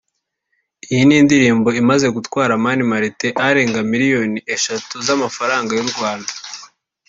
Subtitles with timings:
[0.91, 6.31] Iyi ni indirimbo imaze gutwara Mani Martin arenga miliyoni eshatu z’amafaranga y’u Rwanda